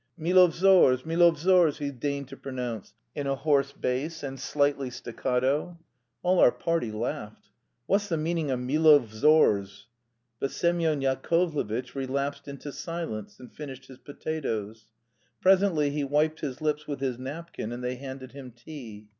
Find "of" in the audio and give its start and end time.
8.49-8.59